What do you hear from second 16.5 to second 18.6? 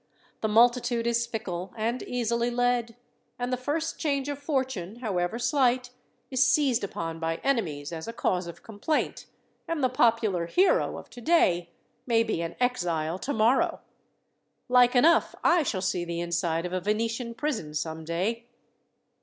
of a Venetian prison some day."